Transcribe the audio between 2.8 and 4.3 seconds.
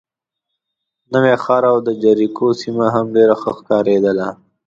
هم ډېره ښه ښکارېده.